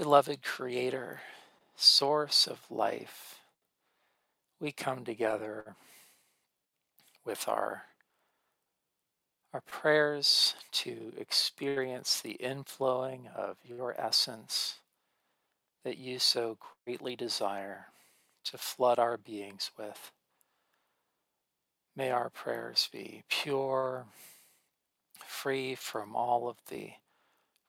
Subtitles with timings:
[0.00, 1.20] Beloved Creator,
[1.76, 3.40] source of life,
[4.58, 5.76] we come together
[7.22, 7.84] with our
[9.52, 14.76] our prayers to experience the inflowing of your essence
[15.84, 16.56] that you so
[16.86, 17.88] greatly desire
[18.44, 20.12] to flood our beings with.
[21.94, 24.06] May our prayers be pure,
[25.26, 26.92] free from all of the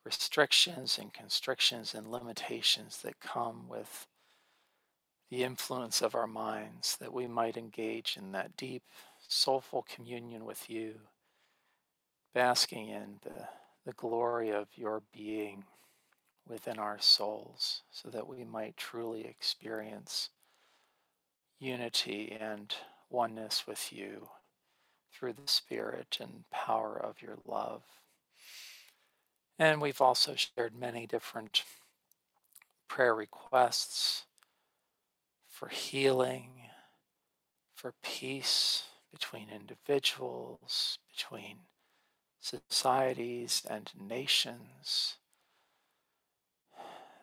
[0.05, 4.07] restrictions and constrictions and limitations that come with
[5.29, 8.83] the influence of our minds, that we might engage in that deep,
[9.27, 10.95] soulful communion with you,
[12.33, 13.47] basking in the,
[13.85, 15.63] the glory of your being
[16.47, 20.29] within our souls, so that we might truly experience
[21.59, 22.73] unity and
[23.09, 24.27] oneness with you
[25.13, 27.83] through the Spirit and power of your love.
[29.61, 31.63] And we've also shared many different
[32.87, 34.23] prayer requests
[35.47, 36.63] for healing,
[37.75, 41.57] for peace between individuals, between
[42.39, 45.17] societies and nations,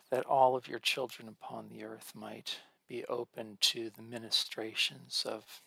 [0.08, 5.60] that all of your children upon the earth might be open to the ministrations of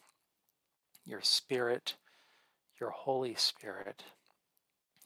[1.06, 1.96] your Spirit,
[2.80, 4.06] your Holy Spirit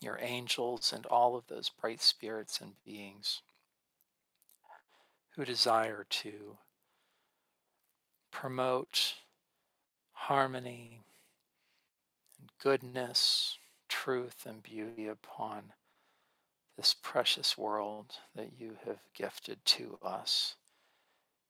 [0.01, 3.41] your angels, and all of those bright spirits and beings
[5.35, 6.57] who desire to
[8.31, 9.15] promote
[10.13, 11.02] harmony
[12.39, 15.73] and goodness, truth, and beauty upon
[16.77, 20.55] this precious world that you have gifted to us.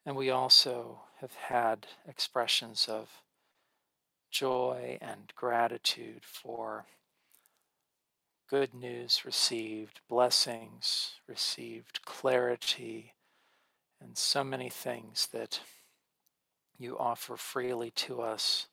[0.05, 3.09] And we also have had expressions of
[4.29, 6.85] joy and gratitude for
[8.49, 13.13] good news received, blessings received, clarity,
[14.01, 15.59] and so many things that
[16.77, 18.67] you offer freely to us.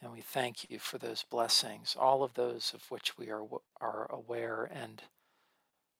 [0.00, 3.44] And we thank you for those blessings, all of those of which we are,
[3.80, 5.02] are aware, and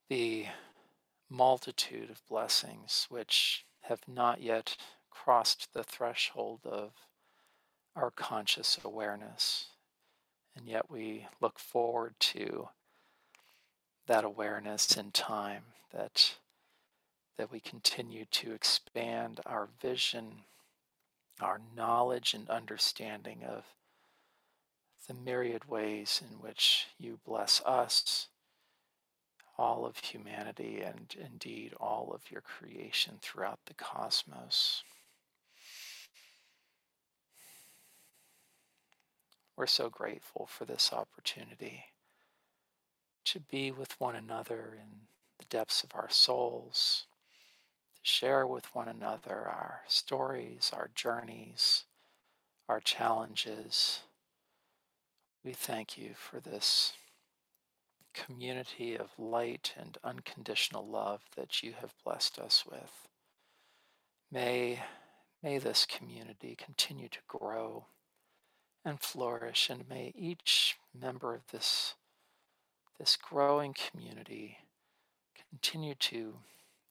[0.08, 0.46] the
[1.30, 4.76] multitude of blessings which have not yet
[5.10, 6.92] crossed the threshold of
[7.94, 9.66] our conscious awareness.
[10.56, 12.68] And yet we look forward to
[14.06, 16.34] that awareness in time that
[17.38, 20.44] that we continue to expand our vision,
[21.40, 23.64] our knowledge and understanding of
[25.08, 28.28] the myriad ways in which you bless us,
[29.58, 34.84] all of humanity, and indeed all of your creation throughout the cosmos.
[39.56, 41.84] We're so grateful for this opportunity
[43.26, 45.02] to be with one another in
[45.38, 47.06] the depths of our souls,
[47.96, 51.84] to share with one another our stories, our journeys,
[52.68, 54.00] our challenges.
[55.44, 56.94] We thank you for this
[58.14, 63.08] community of light and unconditional love that you have blessed us with.
[64.30, 64.82] May,
[65.42, 67.84] may this community continue to grow
[68.84, 69.70] and flourish.
[69.70, 71.94] And may each member of this,
[72.98, 74.58] this growing community
[75.48, 76.34] continue to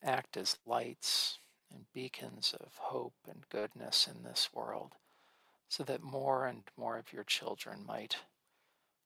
[0.04, 1.38] act as lights
[1.74, 4.94] and beacons of hope and goodness in this world
[5.70, 8.18] so that more and more of your children might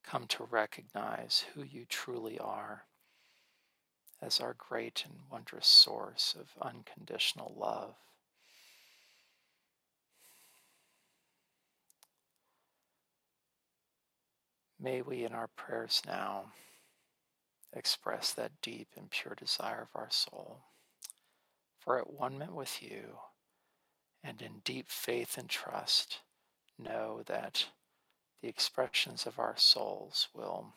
[0.03, 2.85] come to recognize who you truly are
[4.21, 7.95] as our great and wondrous source of unconditional love.
[14.85, 16.51] May we in our prayers now
[17.73, 20.59] express that deep and pure desire of our soul
[21.79, 23.17] for atonement with you
[24.23, 26.19] and in deep faith and trust
[26.77, 27.65] know that
[28.43, 30.75] the expressions of our souls will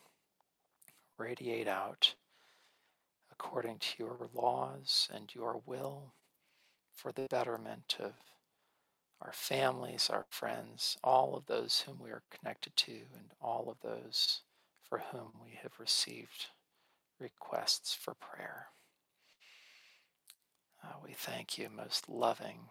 [1.19, 2.15] radiate out
[3.31, 6.15] according to your laws and your will
[6.91, 8.13] for the betterment of
[9.21, 13.77] our families, our friends, all of those whom we are connected to, and all of
[13.81, 14.41] those
[14.87, 16.47] for whom we have received
[17.19, 18.67] requests for prayer.
[20.83, 22.69] Uh, we thank you, most loving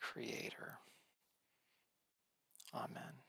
[0.00, 0.78] Creator.
[2.74, 3.23] Amen.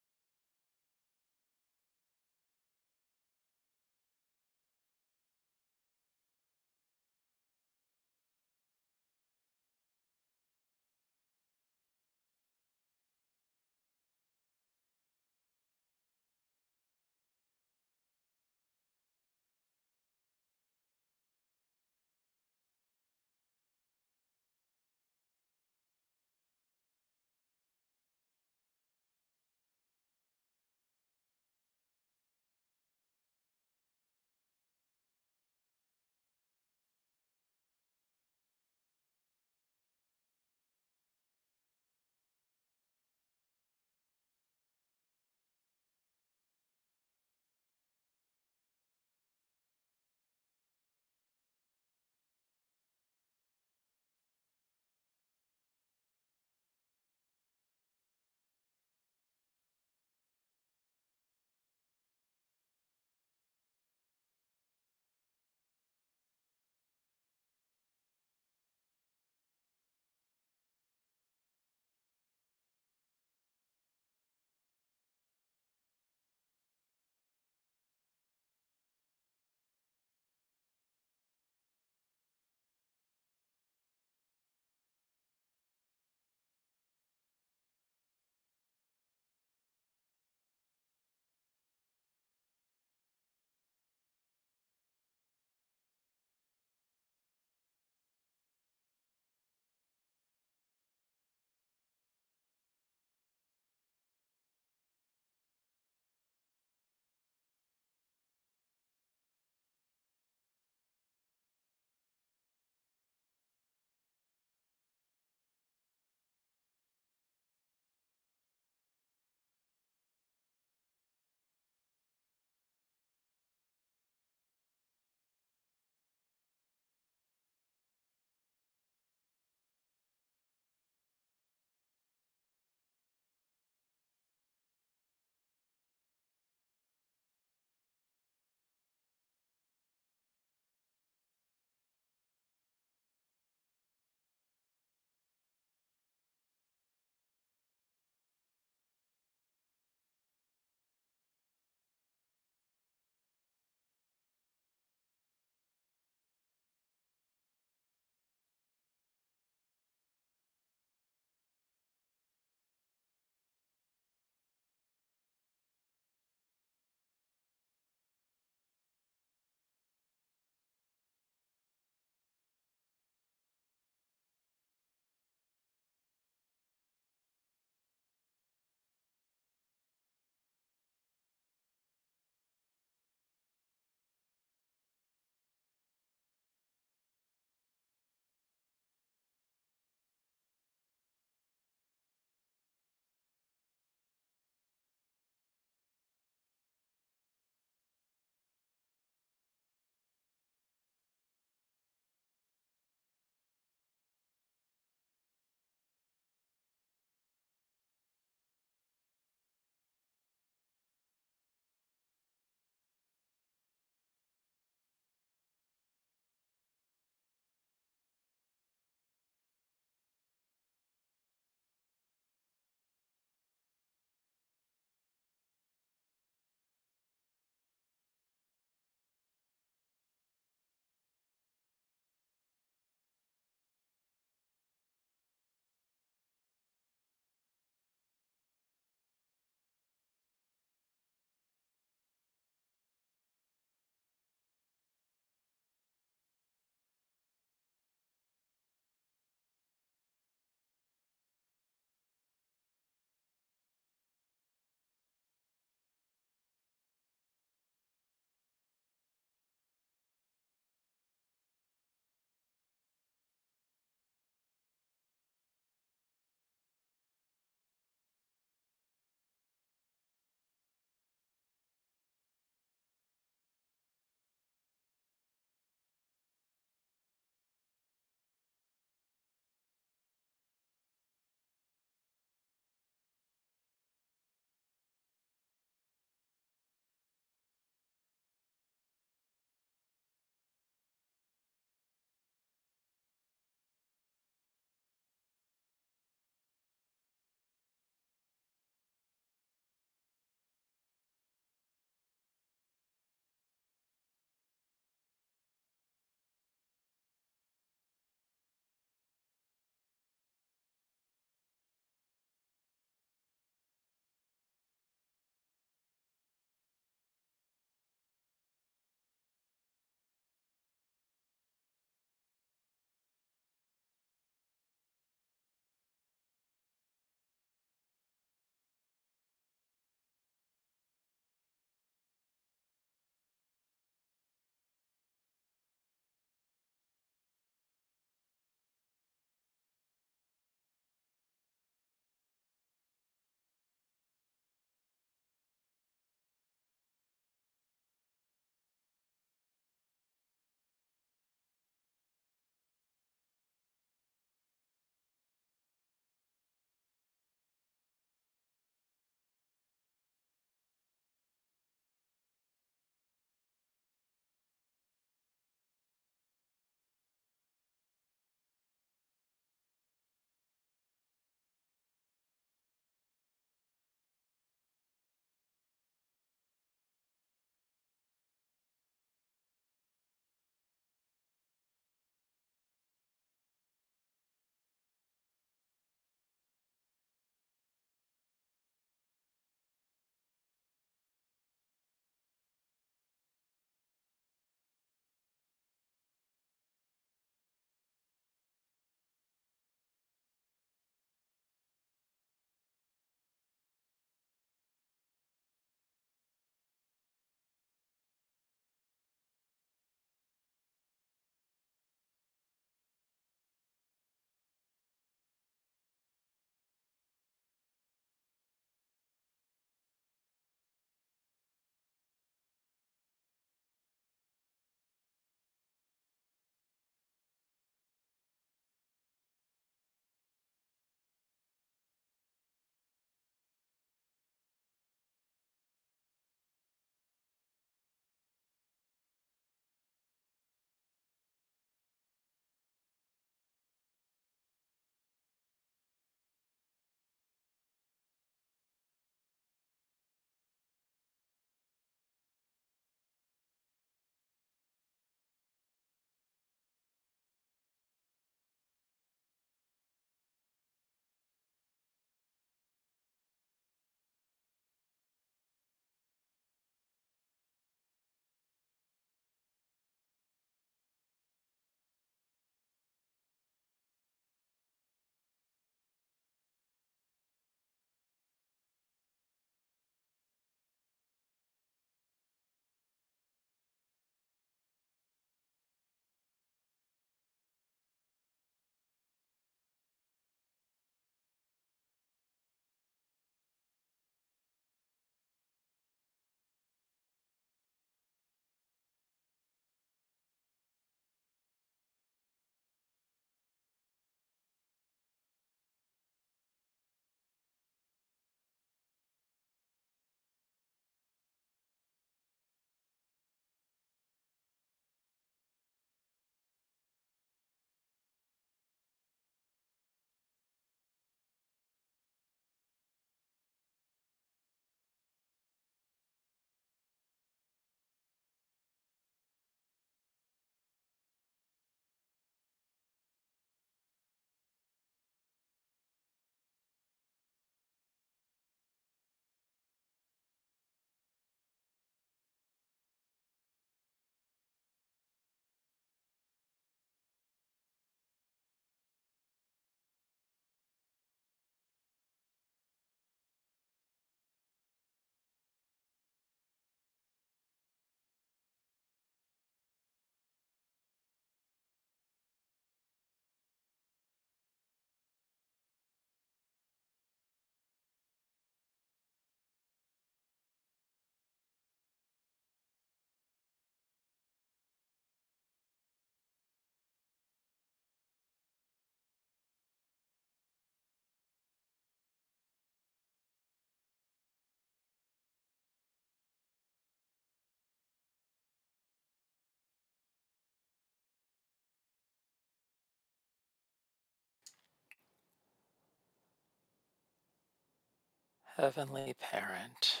[598.58, 600.00] Heavenly Parent,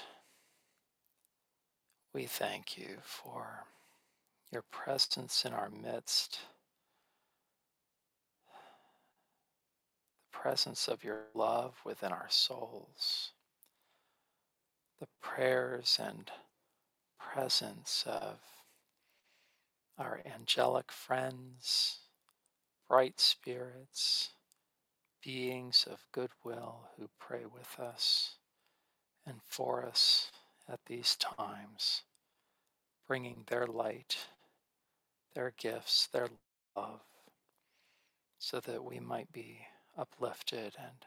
[2.14, 3.66] we thank you for
[4.50, 6.40] your presence in our midst,
[10.32, 13.32] the presence of your love within our souls,
[15.00, 16.30] the prayers and
[17.20, 18.38] presence of
[19.98, 21.98] our angelic friends,
[22.88, 24.30] bright spirits,
[25.22, 28.35] beings of goodwill who pray with us
[29.26, 30.30] and for us
[30.68, 32.02] at these times,
[33.06, 34.16] bringing their light,
[35.34, 36.28] their gifts, their
[36.76, 37.00] love,
[38.38, 39.58] so that we might be
[39.98, 41.06] uplifted and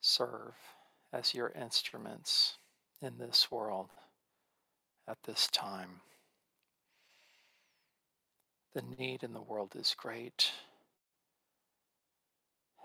[0.00, 0.54] serve
[1.12, 2.58] as your instruments
[3.02, 3.90] in this world
[5.08, 6.00] at this time.
[8.74, 10.52] The need in the world is great.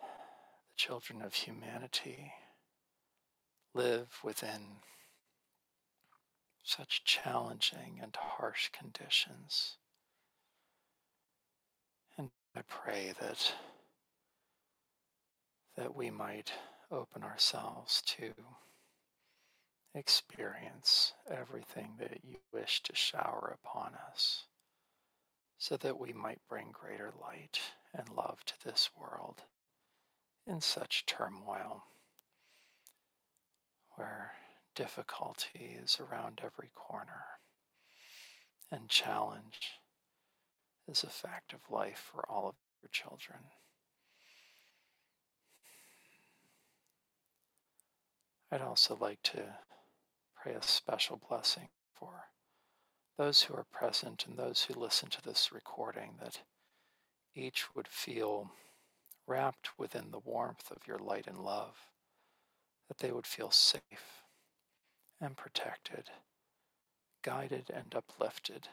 [0.02, 2.34] The children of humanity
[3.76, 4.78] live within
[6.64, 9.78] such challenging and harsh conditions.
[12.18, 13.54] And I pray that
[15.78, 16.54] that we might
[16.90, 18.32] open ourselves to
[19.94, 24.46] experience everything that you wish to shower upon us
[25.58, 27.60] so that we might bring greater light
[27.94, 29.42] and love to this world
[30.48, 31.84] in such turmoil
[33.96, 34.34] where
[34.76, 37.26] difficulty is around every corner
[38.72, 39.80] and challenge
[40.88, 43.40] is a fact of life for all of your children.
[48.52, 49.44] I'd also like to
[50.36, 52.26] pray a special blessing for
[53.18, 56.40] those who are present and those who listen to this recording that
[57.34, 58.52] each would feel
[59.28, 61.76] wrapped within the warmth of your light and love,
[62.88, 64.24] that they would feel safe
[65.20, 66.10] and protected,
[67.24, 68.68] guided and uplifted,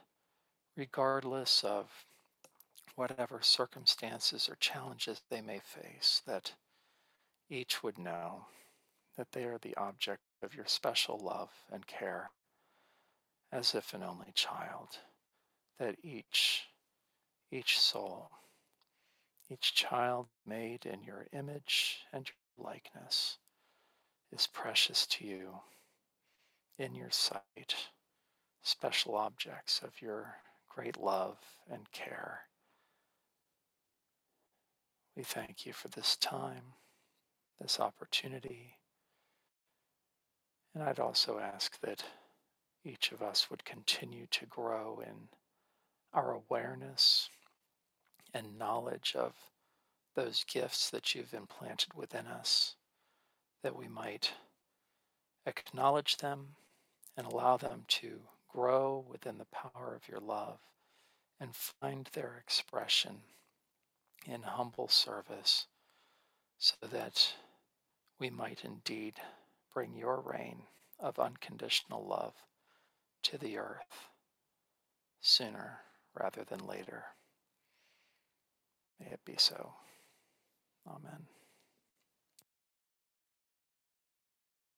[0.76, 2.04] regardless of
[2.94, 6.52] whatever circumstances or challenges they may face, that
[7.48, 8.46] each would know
[9.16, 12.30] that they are the object of your special love and care,
[13.50, 14.98] as if an only child,
[15.78, 16.68] that each,
[17.50, 18.30] each soul,
[19.50, 23.38] each child made in your image and your likeness
[24.32, 25.48] is precious to you
[26.78, 27.74] in your sight,
[28.62, 30.34] special objects of your
[30.68, 31.36] great love
[31.70, 32.40] and care.
[35.16, 36.74] We thank you for this time,
[37.60, 38.78] this opportunity.
[40.74, 42.02] And I'd also ask that
[42.84, 45.28] each of us would continue to grow in
[46.14, 47.28] our awareness
[48.34, 49.34] and knowledge of
[50.14, 52.76] those gifts that you've implanted within us,
[53.62, 54.32] that we might
[55.46, 56.48] acknowledge them
[57.16, 60.58] and allow them to grow within the power of your love
[61.40, 63.22] and find their expression
[64.26, 65.66] in humble service
[66.58, 67.34] so that
[68.18, 69.14] we might indeed
[69.74, 70.62] bring your reign
[71.00, 72.34] of unconditional love
[73.22, 74.08] to the earth
[75.20, 75.80] sooner
[76.14, 77.04] rather than later.
[79.00, 79.72] May it be so.
[80.86, 81.26] Amen.